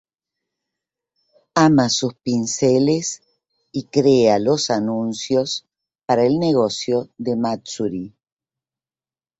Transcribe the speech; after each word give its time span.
Ama 1.65 1.87
sus 1.91 2.15
pinceles 2.15 3.21
y 3.71 3.83
crea 3.83 4.39
los 4.39 4.71
anuncios 4.71 5.67
para 6.07 6.25
el 6.25 6.39
negocio 6.39 7.09
de 7.19 7.35
Matsuri. 7.35 8.15